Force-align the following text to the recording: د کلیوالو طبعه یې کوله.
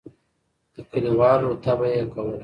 د 0.73 0.75
کلیوالو 0.91 1.49
طبعه 1.65 1.89
یې 1.97 2.03
کوله. 2.13 2.37